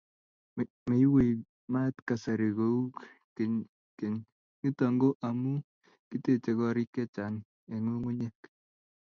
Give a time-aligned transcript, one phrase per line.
[0.87, 2.75] Meiweipik maat kasari kou
[3.35, 4.15] kenym
[4.61, 5.53] nitok ko amu
[6.09, 7.41] kitechee korik chechang'
[7.81, 8.37] ng'ung'unyek